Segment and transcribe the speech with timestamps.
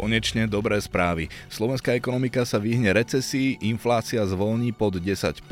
[0.00, 1.28] Konečne dobré správy.
[1.52, 5.44] Slovenská ekonomika sa vyhne recesii, inflácia zvolní pod 10%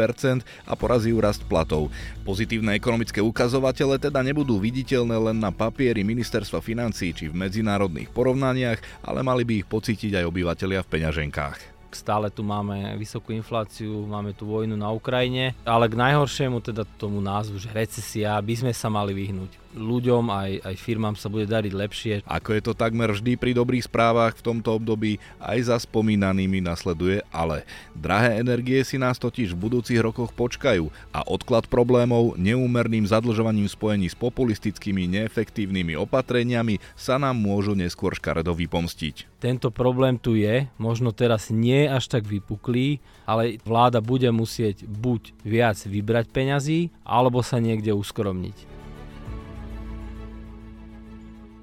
[0.65, 1.93] a porazí rast platov.
[2.25, 8.81] Pozitívne ekonomické ukazovatele teda nebudú viditeľné len na papieri ministerstva financí či v medzinárodných porovnaniach,
[9.05, 11.77] ale mali by ich pocítiť aj obyvateľia v peňaženkách.
[11.93, 17.21] Stále tu máme vysokú infláciu, máme tu vojnu na Ukrajine, ale k najhoršiemu, teda tomu
[17.21, 21.73] názvu, že recesia, by sme sa mali vyhnúť ľuďom aj, aj firmám sa bude dariť
[21.73, 22.15] lepšie.
[22.27, 27.23] Ako je to takmer vždy pri dobrých správach v tomto období, aj za spomínanými nasleduje
[27.31, 27.63] ale.
[27.95, 34.11] Drahé energie si nás totiž v budúcich rokoch počkajú a odklad problémov neúmerným zadlžovaním spojení
[34.11, 39.39] s populistickými neefektívnymi opatreniami sa nám môžu neskôr škaredo vypomstiť.
[39.39, 45.31] Tento problém tu je, možno teraz nie až tak vypuklý, ale vláda bude musieť buď
[45.47, 48.78] viac vybrať peňazí, alebo sa niekde uskromniť.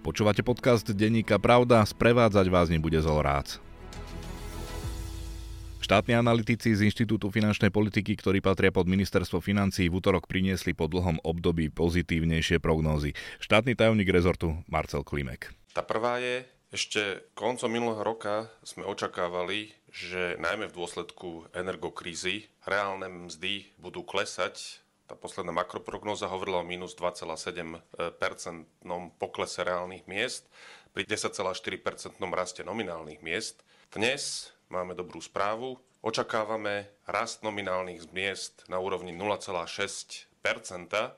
[0.05, 3.57] Počúvate podcast Denníka Pravda, sprevádzať vás nebude Zol Rác.
[5.81, 10.85] Štátni analytici z Inštitútu finančnej politiky, ktorí patria pod ministerstvo financí, v útorok priniesli po
[10.85, 13.17] dlhom období pozitívnejšie prognózy.
[13.41, 15.49] Štátny tajomník rezortu Marcel Klimek.
[15.73, 23.09] Tá prvá je, ešte koncom minulého roka sme očakávali, že najmä v dôsledku energokrízy reálne
[23.09, 27.85] mzdy budú klesať tá posledná makroprognoza hovorila o minus 2,7%
[29.21, 30.49] poklese reálnych miest
[30.97, 33.61] pri 10,4% raste nominálnych miest.
[33.93, 35.77] Dnes máme dobrú správu.
[36.01, 40.29] Očakávame rast nominálnych miest na úrovni 0,6%,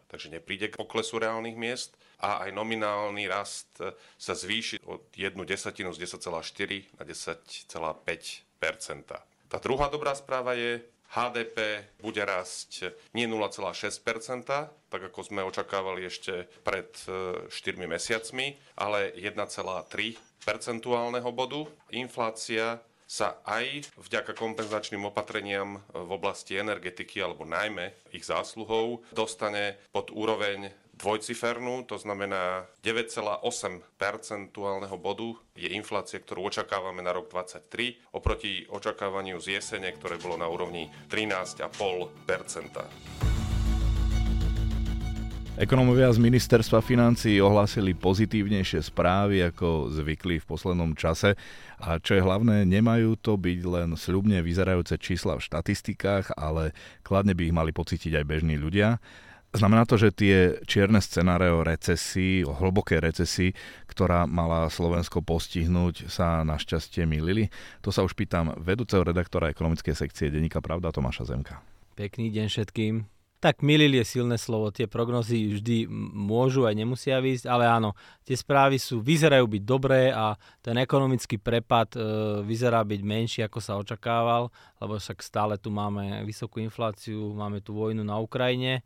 [0.08, 3.70] takže nepríde k poklesu reálnych miest a aj nominálny rast
[4.18, 8.48] sa zvýši od 1 desatinu z 10,4 na 10,5
[9.48, 14.44] Tá druhá dobrá správa je, HDP bude rásť nie 0,6%,
[14.92, 21.68] tak ako sme očakávali ešte pred 4 e, mesiacmi, ale 1,3 percentuálneho bodu.
[21.96, 30.12] Inflácia sa aj vďaka kompenzačným opatreniam v oblasti energetiky, alebo najmä ich zásluhou, dostane pod
[30.12, 30.68] úroveň
[30.98, 33.42] dvojcifernú, to znamená 9,8
[34.02, 40.36] percentuálneho bodu je inflácia, ktorú očakávame na rok 2023 oproti očakávaniu z jesene, ktoré bolo
[40.42, 41.70] na úrovni 13,5
[45.58, 51.34] Ekonomovia z ministerstva financí ohlásili pozitívnejšie správy ako zvykli v poslednom čase
[51.82, 57.34] a čo je hlavné, nemajú to byť len sľubne vyzerajúce čísla v štatistikách, ale kladne
[57.34, 59.02] by ich mali pocítiť aj bežní ľudia.
[59.58, 63.52] Znamená to, že tie čierne scenáre o recesii, o hlbokej recesii,
[63.90, 67.50] ktorá mala Slovensko postihnúť, sa našťastie milili?
[67.82, 71.58] To sa už pýtam vedúceho redaktora ekonomickej sekcie Deníka Pravda Tomáša Zemka.
[71.98, 73.10] Pekný deň všetkým.
[73.38, 77.94] Tak milil je silné slovo, tie prognozy vždy môžu aj nemusia výjsť, ale áno,
[78.26, 82.02] tie správy sú, vyzerajú byť dobré a ten ekonomický prepad e,
[82.42, 84.50] vyzerá byť menší, ako sa očakával,
[84.82, 88.82] lebo však stále tu máme vysokú infláciu, máme tu vojnu na Ukrajine,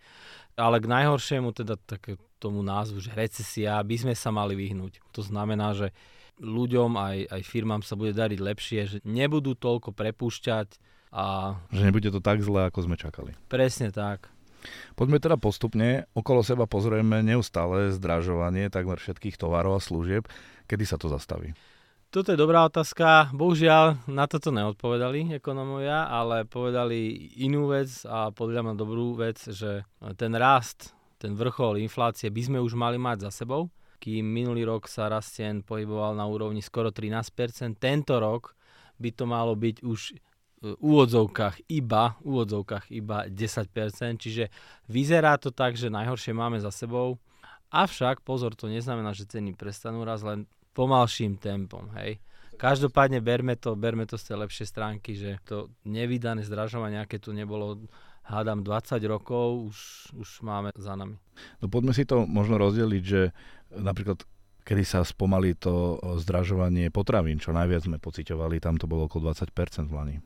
[0.56, 4.98] ale k najhoršiemu teda tak tomu názvu, že recesia, by sme sa mali vyhnúť.
[5.14, 5.94] To znamená, že
[6.42, 10.68] ľuďom aj, aj firmám sa bude dariť lepšie, že nebudú toľko prepúšťať
[11.14, 11.56] a...
[11.70, 13.38] Že nebude to tak zle, ako sme čakali.
[13.46, 14.34] Presne tak.
[14.98, 16.10] Poďme teda postupne.
[16.18, 20.26] Okolo seba pozrieme neustále zdražovanie takmer všetkých tovarov a služieb.
[20.66, 21.54] Kedy sa to zastaví?
[22.12, 23.32] Toto je dobrá otázka.
[23.32, 29.88] Bohužiaľ na toto neodpovedali ekonomovia, ale povedali inú vec a podľa mňa dobrú vec, že
[30.20, 33.72] ten rast, ten vrchol inflácie by sme už mali mať za sebou.
[34.04, 38.60] Kým minulý rok sa rast cien pohyboval na úrovni skoro 13%, tento rok
[39.00, 40.12] by to malo byť už
[40.84, 44.52] úvodzovkách iba, úvodzovkách iba 10%, čiže
[44.92, 47.24] vyzerá to tak, že najhoršie máme za sebou.
[47.72, 52.20] Avšak, pozor, to neznamená, že ceny prestanú raz len pomalším tempom, hej.
[52.56, 57.34] Každopádne berme to, berme to z tej lepšej stránky, že to nevydané zdražovanie, aké tu
[57.34, 57.90] nebolo,
[58.22, 59.80] hádam 20 rokov, už,
[60.14, 61.18] už máme za nami.
[61.58, 63.34] No poďme si to možno rozdeliť, že
[63.74, 64.22] napríklad
[64.62, 69.90] kedy sa spomalí to zdražovanie potravín, čo najviac sme pociťovali, tam to bolo okolo 20%
[69.90, 70.18] v Lani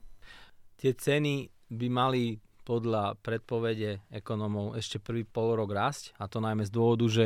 [0.85, 6.65] tie ceny by mali podľa predpovede ekonomov ešte prvý pol rok rásť a to najmä
[6.65, 7.25] z dôvodu, že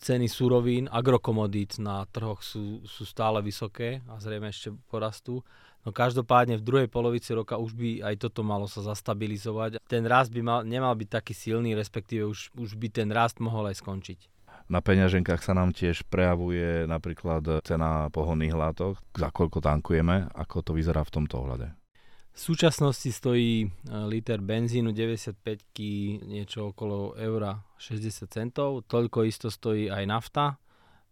[0.00, 5.44] ceny surovín, agrokomodít na trhoch sú, sú stále vysoké a zrejme ešte porastú.
[5.84, 9.84] No každopádne v druhej polovici roka už by aj toto malo sa zastabilizovať.
[9.84, 13.68] Ten rast by mal, nemal byť taký silný, respektíve už, už by ten rast mohol
[13.68, 14.18] aj skončiť.
[14.72, 20.72] Na peňaženkách sa nám tiež prejavuje napríklad cena pohonných látok, za koľko tankujeme, ako to
[20.72, 21.83] vyzerá v tomto ohľade.
[22.34, 23.68] V súčasnosti stojí e,
[24.10, 25.38] liter benzínu 95
[26.26, 28.82] niečo okolo eura 60 centov.
[28.90, 30.58] Toľko isto stojí aj nafta.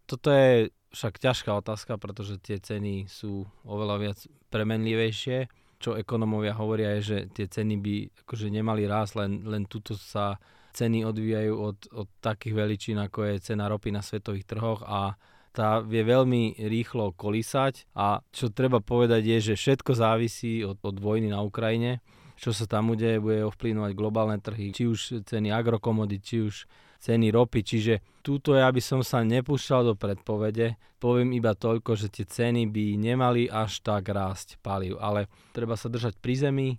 [0.03, 4.19] toto je však ťažká otázka, pretože tie ceny sú oveľa viac
[4.51, 5.47] premenlivejšie.
[5.79, 7.95] Čo ekonomovia hovoria je, že tie ceny by
[8.27, 10.37] akože nemali rásť, len, len tuto sa
[10.75, 15.15] ceny odvíjajú od, od takých veličín, ako je cena ropy na svetových trhoch a
[15.53, 20.97] tá vie veľmi rýchlo kolísať a čo treba povedať je, že všetko závisí od, od
[20.97, 22.01] vojny na Ukrajine.
[22.33, 26.65] Čo sa tam udeje, bude ovplyvňovať globálne trhy, či už ceny agrokomodit, či už
[27.03, 30.79] ceny ropy, čiže túto ja by som sa nepúšťal do predpovede.
[30.97, 35.91] Poviem iba toľko, že tie ceny by nemali až tak rásť palív, ale treba sa
[35.91, 36.69] držať pri zemi,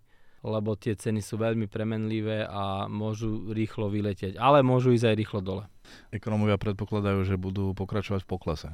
[0.44, 5.40] lebo tie ceny sú veľmi premenlivé a môžu rýchlo vyletieť, ale môžu ísť aj rýchlo
[5.40, 5.64] dole.
[6.12, 8.70] Ekonomovia predpokladajú, že budú pokračovať v poklese.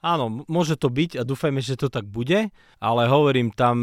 [0.00, 2.48] Áno, môže to byť a dúfajme, že to tak bude,
[2.80, 3.76] ale hovorím, tam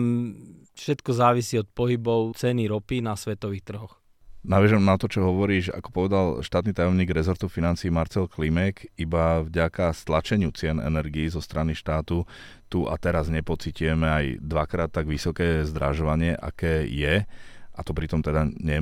[0.74, 4.02] všetko závisí od pohybov ceny ropy na svetových trhoch.
[4.48, 9.92] Naviažem na to, čo hovoríš, ako povedal štátny tajomník rezortu financí Marcel Klimek, iba vďaka
[9.92, 12.24] stlačeniu cien energií zo strany štátu
[12.72, 17.28] tu a teraz nepocitujeme aj dvakrát tak vysoké zdražovanie, aké je,
[17.76, 18.80] a to pritom teda nie.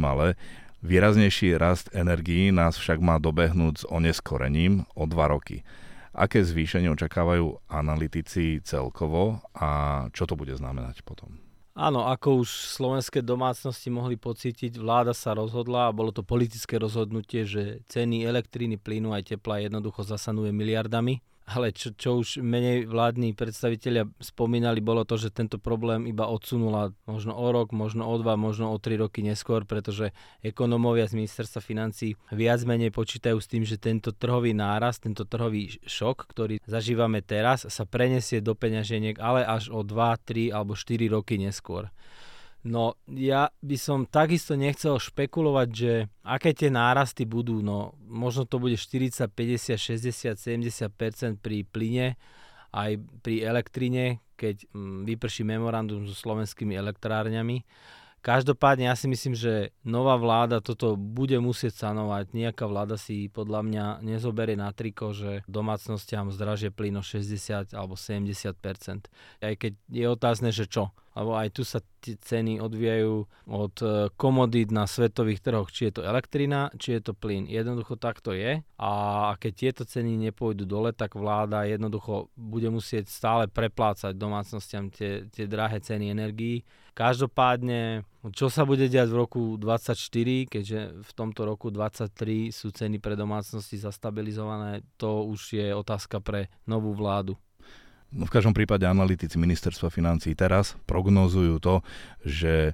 [0.86, 5.66] Výraznejší rast energií nás však má dobehnúť s oneskorením o dva roky.
[6.14, 11.45] Aké zvýšenie očakávajú analytici celkovo a čo to bude znamenať potom?
[11.76, 17.44] Áno, ako už slovenské domácnosti mohli pocítiť, vláda sa rozhodla a bolo to politické rozhodnutie,
[17.44, 23.38] že ceny elektriny, plynu aj tepla jednoducho zasanuje miliardami ale čo, čo už menej vládni
[23.38, 28.34] predstavitelia spomínali, bolo to, že tento problém iba odsunula možno o rok, možno o dva,
[28.34, 30.10] možno o tri roky neskôr, pretože
[30.42, 35.78] ekonómovia z ministerstva financí viac menej počítajú s tým, že tento trhový náraz, tento trhový
[35.86, 39.94] šok, ktorý zažívame teraz, sa prenesie do peňaženiek, ale až o 2,
[40.26, 41.94] 3 alebo 4 roky neskôr.
[42.66, 47.62] No ja by som takisto nechcel špekulovať, že aké tie nárasty budú.
[47.62, 52.18] No možno to bude 40, 50, 60, 70% pri plyne,
[52.74, 57.62] aj pri elektrine, keď mm, vyprší memorandum so slovenskými elektrárňami.
[58.26, 62.34] Každopádne ja si myslím, že nová vláda toto bude musieť sanovať.
[62.34, 67.94] Nejaká vláda si podľa mňa nezoberie na triko, že domácnostiam zdražie plyn o 60 alebo
[67.94, 68.34] 70
[69.46, 73.14] Aj keď je otázne, že čo lebo aj tu sa tie ceny odvíjajú
[73.48, 77.48] od e, komodít na svetových trhoch, či je to elektrina, či je to plyn.
[77.48, 78.92] Jednoducho tak to je a
[79.40, 85.48] keď tieto ceny nepôjdu dole, tak vláda jednoducho bude musieť stále preplácať domácnostiam tie, tie
[85.48, 86.68] drahé ceny energií.
[86.96, 93.04] Každopádne, čo sa bude diať v roku 2024, keďže v tomto roku 2023 sú ceny
[93.04, 97.36] pre domácnosti zastabilizované, to už je otázka pre novú vládu.
[98.16, 101.84] No v každom prípade analytici ministerstva financí teraz prognozujú to,
[102.24, 102.72] že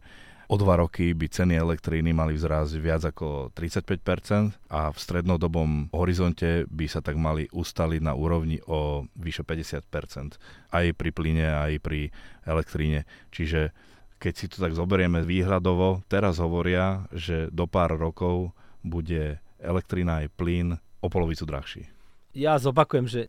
[0.51, 6.69] o dva roky by ceny elektríny mali vzrásť viac ako 35% a v strednodobom horizonte
[6.69, 10.37] by sa tak mali ustaliť na úrovni o vyše 50%.
[10.69, 12.13] Aj pri plyne, aj pri
[12.45, 13.09] elektríne.
[13.33, 13.73] Čiže
[14.21, 18.53] keď si to tak zoberieme výhľadovo, teraz hovoria, že do pár rokov
[18.85, 21.89] bude elektrina aj plyn o polovicu drahší.
[22.37, 23.21] Ja zopakujem, že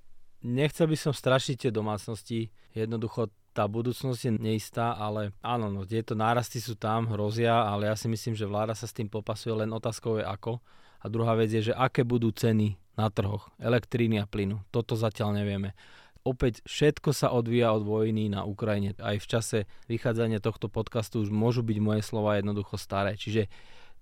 [0.43, 6.19] Nechcel by som strašiť tie domácnosti, jednoducho tá budúcnosť je neistá, ale áno, no, tieto
[6.19, 9.71] nárasty sú tam, hrozia, ale ja si myslím, že vláda sa s tým popasuje, len
[9.71, 10.59] otázkou je ako.
[10.99, 14.67] A druhá vec je, že aké budú ceny na trhoch elektríny a plynu.
[14.75, 15.79] Toto zatiaľ nevieme.
[16.23, 18.95] Opäť všetko sa odvíja od vojny na Ukrajine.
[19.03, 19.59] Aj v čase
[19.91, 23.19] vychádzania tohto podcastu už môžu byť moje slova jednoducho staré.
[23.19, 23.51] Čiže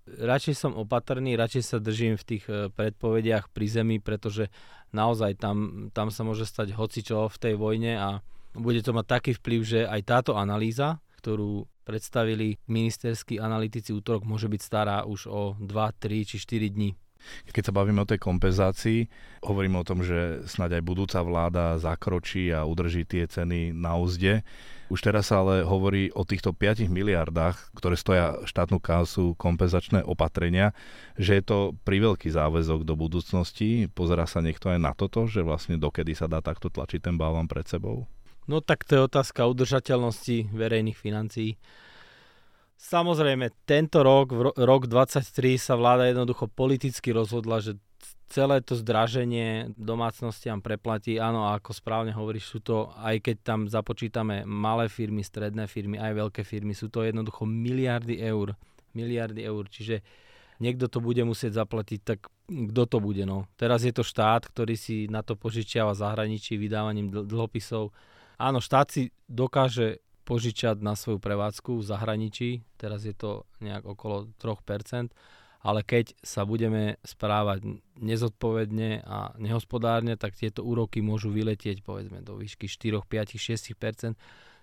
[0.04, 4.52] radšej som opatrný, radšej sa držím v tých e, predpovediach pri zemi, pretože
[4.92, 8.08] naozaj tam, tam sa môže stať hocičo v tej vojne a
[8.52, 14.50] bude to mať taký vplyv, že aj táto analýza, ktorú predstavili ministerskí analytici útorok, môže
[14.50, 16.90] byť stará už o 2, 3 či 4 dní.
[17.50, 19.06] Keď sa bavíme o tej kompenzácii,
[19.44, 24.44] hovoríme o tom, že snáď aj budúca vláda zakročí a udrží tie ceny na úzde.
[24.90, 30.74] Už teraz sa ale hovorí o týchto 5 miliardách, ktoré stoja štátnu kásu kompenzačné opatrenia,
[31.14, 33.86] že je to priveľký záväzok do budúcnosti.
[33.86, 37.46] Pozera sa niekto aj na toto, že vlastne dokedy sa dá takto tlačiť ten balvan
[37.46, 38.10] pred sebou?
[38.50, 41.54] No tak to je otázka udržateľnosti verejných financií.
[42.80, 47.76] Samozrejme, tento rok, rok 23 sa vláda jednoducho politicky rozhodla, že
[48.32, 51.20] celé to zdraženie domácnostiam preplatí.
[51.20, 56.24] Áno, ako správne hovoríš, sú to, aj keď tam započítame malé firmy, stredné firmy, aj
[56.24, 58.56] veľké firmy, sú to jednoducho miliardy eur.
[58.96, 60.00] Miliardy eur, čiže
[60.56, 63.28] niekto to bude musieť zaplatiť, tak kto to bude?
[63.28, 63.44] No?
[63.60, 67.92] Teraz je to štát, ktorý si na to požičiava zahraničí vydávaním dlhopisov.
[68.40, 74.30] Áno, štát si dokáže požičať na svoju prevádzku v zahraničí, teraz je to nejak okolo
[74.38, 75.10] 3%,
[75.66, 82.38] ale keď sa budeme správať nezodpovedne a nehospodárne, tak tieto úroky môžu vyletieť povedzme do
[82.38, 84.14] výšky 4, 5, 6%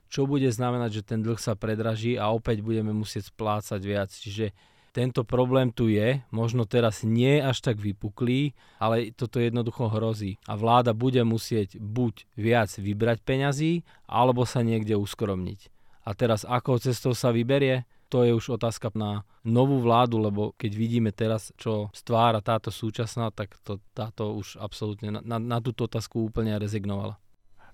[0.07, 4.07] čo bude znamenať, že ten dlh sa predraží a opäť budeme musieť splácať viac.
[4.07, 4.55] Čiže
[4.97, 10.41] tento problém tu je, možno teraz nie až tak vypuklý, ale toto jednoducho hrozí.
[10.49, 15.69] A vláda bude musieť buď viac vybrať peňazí, alebo sa niekde uskromniť.
[16.01, 17.85] A teraz akou cestou sa vyberie?
[18.09, 23.29] To je už otázka na novú vládu, lebo keď vidíme teraz, čo stvára táto súčasná,
[23.29, 27.21] tak to, táto už absolútne na, na, na túto otázku úplne rezignovala.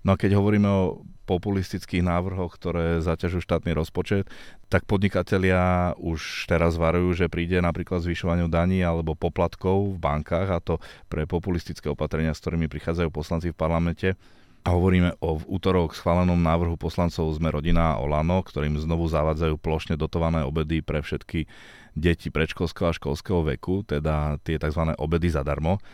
[0.04, 4.28] No a keď hovoríme o populistických návrhoch, ktoré zaťažujú štátny rozpočet,
[4.68, 10.60] tak podnikatelia už teraz varujú, že príde napríklad zvyšovaniu daní alebo poplatkov v bankách a
[10.60, 10.76] to
[11.08, 14.08] pre populistické opatrenia, s ktorými prichádzajú poslanci v parlamente.
[14.64, 19.60] A hovoríme o v útorok schválenom návrhu poslancov Sme rodina a Olano, ktorým znovu zavádzajú
[19.60, 21.44] plošne dotované obedy pre všetky
[21.92, 24.96] deti predškolského a školského veku, teda tie tzv.
[24.96, 25.84] obedy zadarmo.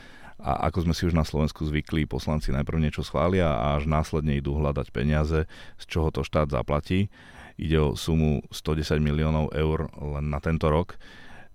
[0.41, 4.41] A ako sme si už na Slovensku zvykli, poslanci najprv niečo schvália a až následne
[4.41, 5.45] idú hľadať peniaze,
[5.77, 7.13] z čoho to štát zaplatí.
[7.61, 10.97] Ide o sumu 110 miliónov eur len na tento rok.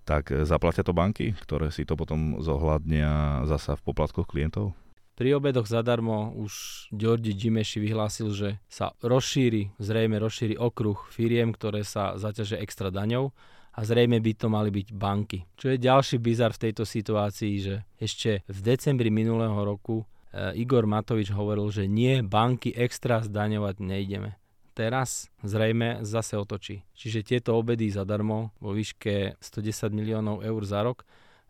[0.06, 4.70] Tak zaplatia to banky, ktoré si to potom zohľadnia zasa v poplatkoch klientov?
[5.16, 6.52] Pri obedoch zadarmo už
[6.92, 13.32] Georgi Gimeši vyhlásil, že sa rozšíri, zrejme rozšíri okruh firiem, ktoré sa zaťažia extra daňou
[13.76, 15.44] a zrejme by to mali byť banky.
[15.60, 20.00] Čo je ďalší bizar v tejto situácii, že ešte v decembri minulého roku
[20.32, 24.40] e, Igor Matovič hovoril, že nie, banky extra zdaňovať nejdeme.
[24.72, 26.84] Teraz zrejme zase otočí.
[26.96, 31.04] Čiže tieto obedy zadarmo vo výške 110 miliónov eur za rok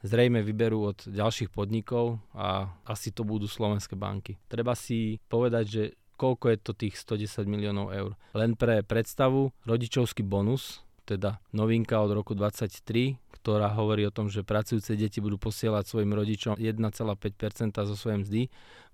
[0.06, 4.38] zrejme vyberú od ďalších podnikov a asi to budú slovenské banky.
[4.46, 5.82] Treba si povedať, že
[6.16, 8.14] koľko je to tých 110 miliónov eur.
[8.32, 13.14] Len pre predstavu, rodičovský bonus teda novinka od roku 23,
[13.46, 18.42] ktorá hovorí o tom, že pracujúce deti budú posielať svojim rodičom 1,5% zo svojej mzdy,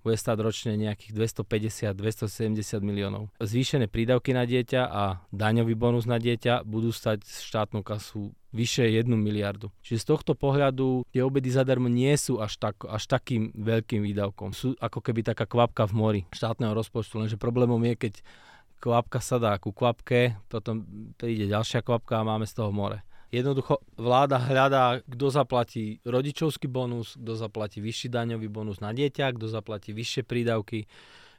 [0.05, 1.09] bude stať ročne nejakých
[1.97, 3.33] 250-270 miliónov.
[3.41, 9.09] Zvýšené prídavky na dieťa a daňový bonus na dieťa budú stať štátnu kasu vyše 1
[9.09, 9.73] miliardu.
[9.81, 14.53] Čiže z tohto pohľadu tie obedy zadarmo nie sú až, tak, až takým veľkým výdavkom.
[14.53, 18.13] Sú ako keby taká kvapka v mori štátneho rozpočtu, lenže problémom je, keď
[18.83, 20.83] kvapka sa dá ku kvapke, potom
[21.15, 22.99] príde ďalšia kvapka a máme z toho more.
[23.31, 29.47] Jednoducho vláda hľadá, kto zaplatí rodičovský bonus, kto zaplatí vyšší daňový bonus na dieťa, kto
[29.47, 30.85] zaplatí vyššie prídavky,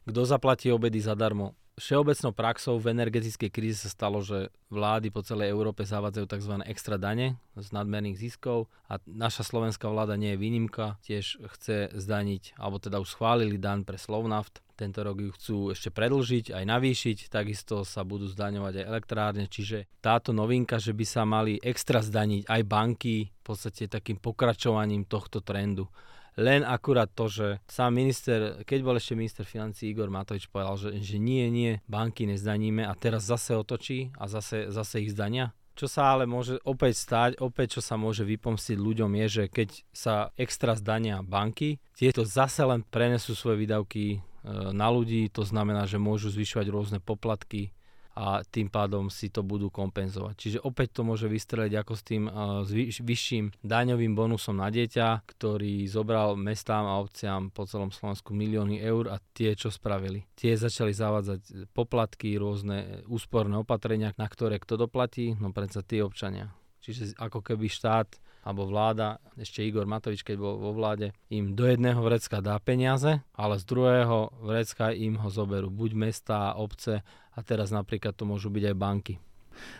[0.08, 1.52] kto zaplatí obedy zadarmo.
[1.74, 6.54] Všeobecnou praxou v energetickej kríze sa stalo, že vlády po celej Európe zavádzajú tzv.
[6.70, 12.58] extra dane z nadmerných ziskov a naša slovenská vláda nie je výnimka, tiež chce zdaniť,
[12.58, 17.30] alebo teda už schválili dan pre Slovnaft, tento rok ju chcú ešte predlžiť, aj navýšiť,
[17.30, 22.50] takisto sa budú zdaňovať aj elektrárne, čiže táto novinka, že by sa mali extra zdaniť
[22.50, 25.86] aj banky, v podstate takým pokračovaním tohto trendu.
[26.34, 30.90] Len akurát to, že sám minister, keď bol ešte minister financí Igor Matovič povedal, že,
[30.98, 35.54] že nie, nie, banky nezdaníme a teraz zase otočí a zase, zase ich zdania.
[35.74, 39.68] Čo sa ale môže opäť stať, opäť čo sa môže vypomstiť ľuďom je, že keď
[39.90, 45.96] sa extra zdania banky, tieto zase len prenesú svoje výdavky na ľudí, to znamená, že
[45.96, 47.72] môžu zvyšovať rôzne poplatky,
[48.14, 50.34] a tým pádom si to budú kompenzovať.
[50.38, 52.30] Čiže opäť to môže vystreliť ako s tým
[52.62, 52.70] s
[53.02, 59.10] vyšším daňovým bonusom na dieťa, ktorý zobral mestám a obciám po celom Slovensku milióny eur
[59.10, 60.22] a tie čo spravili?
[60.38, 65.34] Tie začali zavádzať poplatky, rôzne úsporné opatrenia, na ktoré kto doplatí?
[65.34, 66.54] No predsa tí občania.
[66.84, 71.64] Čiže ako keby štát alebo vláda, ešte Igor Matovič, keď bol vo vláde, im do
[71.64, 77.00] jedného vrecka dá peniaze, ale z druhého vrecka im ho zoberú buď mesta, obce
[77.32, 79.14] a teraz napríklad to môžu byť aj banky.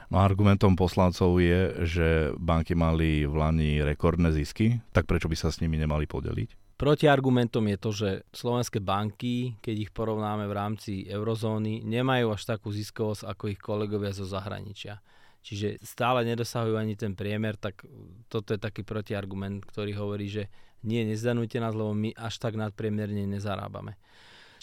[0.09, 2.09] No argumentom poslancov je, že
[2.41, 6.81] banky mali v Lani rekordné zisky, tak prečo by sa s nimi nemali podeliť?
[6.81, 12.73] Protiargumentom je to, že slovenské banky, keď ich porovnáme v rámci eurozóny, nemajú až takú
[12.73, 14.99] ziskovosť ako ich kolegovia zo zahraničia
[15.45, 17.85] čiže stále nedosahujú ani ten priemer, tak
[18.33, 20.49] toto je taký protiargument, ktorý hovorí, že
[20.85, 24.01] nie, nezdanujte nás, lebo my až tak nadpriemerne nezarábame.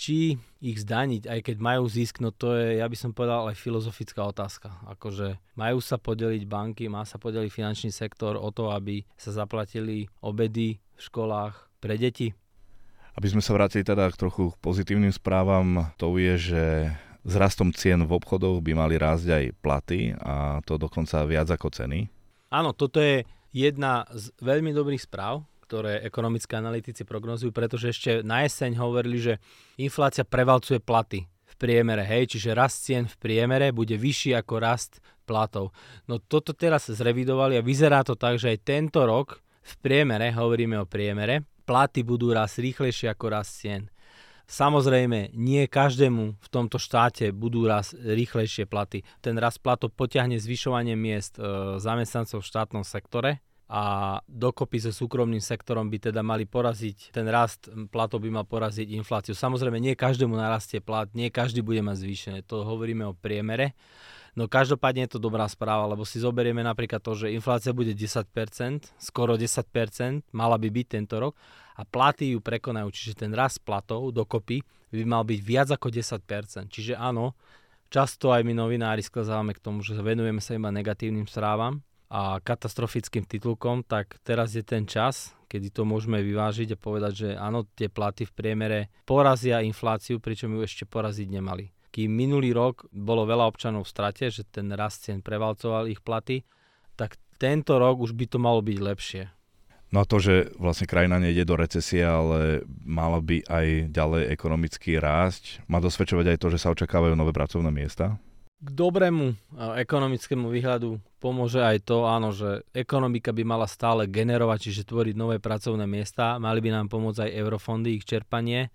[0.02, 3.62] Či ich zdaniť, aj keď majú zisk, no to je, ja by som povedal, aj
[3.62, 4.74] filozofická otázka.
[4.90, 10.10] Akože majú sa podeliť banky, má sa podeliť finančný sektor o to, aby sa zaplatili
[10.26, 12.34] obedy v školách pre deti.
[13.14, 16.64] Aby sme sa vrátili teda k trochu pozitívnym správam, to je, že
[17.22, 21.70] s rastom cien v obchodoch by mali rásť aj platy a to dokonca viac ako
[21.70, 22.10] ceny.
[22.52, 23.24] Áno, toto je
[23.54, 29.34] jedna z veľmi dobrých správ, ktoré ekonomické analytici prognozujú, pretože ešte na jeseň hovorili, že
[29.80, 35.00] inflácia prevalcuje platy v priemere, hej, čiže rast cien v priemere bude vyšší ako rast
[35.24, 35.72] platov.
[36.12, 40.76] No toto teraz zrevidovali a vyzerá to tak, že aj tento rok v priemere, hovoríme
[40.82, 43.88] o priemere, platy budú raz rýchlejšie ako rast cien.
[44.50, 49.06] Samozrejme, nie každému v tomto štáte budú raz rýchlejšie platy.
[49.22, 53.40] Ten rast platov potiahne zvyšovanie miest e, zamestnancov v štátnom sektore
[53.72, 58.92] a dokopy so súkromným sektorom by teda mali poraziť, ten rast platov by mal poraziť
[59.00, 59.32] infláciu.
[59.32, 63.72] Samozrejme, nie každému narastie plat, nie každý bude mať zvýšené, to hovoríme o priemere.
[64.32, 68.32] No každopádne je to dobrá správa, lebo si zoberieme napríklad to, že inflácia bude 10%,
[68.96, 71.36] skoro 10%, mala by byť tento rok
[71.76, 76.72] a platy ju prekonajú, čiže ten rast platov dokopy by mal byť viac ako 10%.
[76.72, 77.36] Čiže áno,
[77.92, 83.28] často aj my novinári sklzávame k tomu, že venujeme sa iba negatívnym správam a katastrofickým
[83.28, 87.92] titulkom, tak teraz je ten čas, kedy to môžeme vyvážiť a povedať, že áno, tie
[87.92, 93.52] platy v priemere porazia infláciu, pričom ju ešte poraziť nemali kým minulý rok bolo veľa
[93.52, 96.48] občanov v strate, že ten rast cien prevalcoval ich platy,
[96.96, 99.24] tak tento rok už by to malo byť lepšie.
[99.92, 104.96] No a to, že vlastne krajina nejde do recesie, ale mala by aj ďalej ekonomicky
[104.96, 108.16] rásť, má dosvedčovať aj to, že sa očakávajú nové pracovné miesta?
[108.62, 114.88] K dobrému ekonomickému výhľadu pomôže aj to, áno, že ekonomika by mala stále generovať, čiže
[114.88, 118.72] tvoriť nové pracovné miesta, mali by nám pomôcť aj eurofondy, ich čerpanie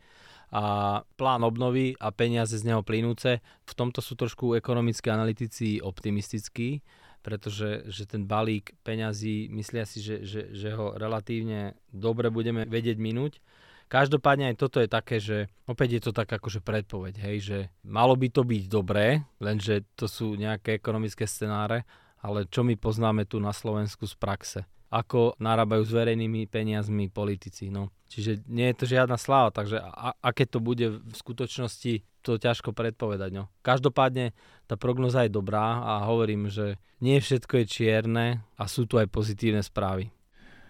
[0.52, 3.42] a plán obnovy a peniaze z neho plynúce.
[3.66, 6.80] V tomto sú trošku ekonomickí analytici optimistickí,
[7.22, 12.98] pretože že ten balík peňazí, myslia si, že, že, že ho relatívne dobre budeme vedieť
[13.02, 13.42] minúť.
[13.86, 18.18] Každopádne aj toto je také, že opäť je to tak akože predpoveď, hej, že malo
[18.18, 21.86] by to byť dobré, lenže to sú nejaké ekonomické scenáre,
[22.18, 24.60] ale čo my poznáme tu na Slovensku z praxe
[24.90, 27.68] ako narábajú s verejnými peniazmi politici.
[27.68, 27.90] No.
[28.06, 32.74] Čiže nie je to žiadna sláva, takže a, aké to bude v skutočnosti, to ťažko
[32.74, 33.30] predpovedať.
[33.34, 33.50] No.
[33.62, 34.34] Každopádne
[34.66, 38.26] tá prognoza je dobrá a hovorím, že nie všetko je čierne
[38.58, 40.10] a sú tu aj pozitívne správy.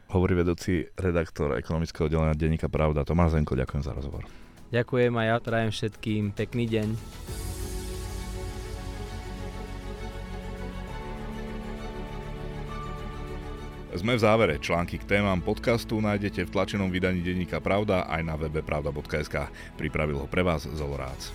[0.06, 3.02] Hovorí vedúci redaktor ekonomického oddelenia Denníka Pravda.
[3.02, 4.22] Tomáš Zenko, ďakujem za rozhovor.
[4.70, 7.45] Ďakujem a ja prajem všetkým pekný deň.
[13.96, 14.54] Sme v závere.
[14.60, 19.48] Články k témam podcastu nájdete v tlačenom vydaní denníka Pravda aj na webe pravda.sk.
[19.80, 21.32] Pripravil ho pre vás Zolorác.